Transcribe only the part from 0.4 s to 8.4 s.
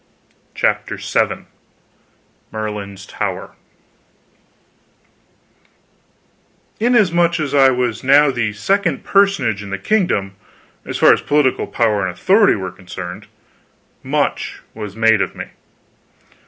CHAPTER VII MERLIN'S TOWER Inasmuch as I was now